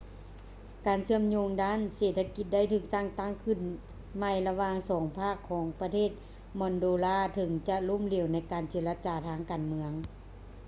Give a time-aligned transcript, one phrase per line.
[0.85, 3.59] ການເຊື່ອມໂຍງທາງດ້ານເສດຖະກິດໄດ້ຖືກສ້າງຕັ້ງຂຶ້ນ
[4.19, 6.11] ໃໝ່ລະຫວ່າງສອງພາກຂອງປະເທດ
[6.59, 9.91] ມອລໂດລາເຖິງຈະລົ້ມເຫຼວໃນການເຈລະຈາທາງການເມືອງ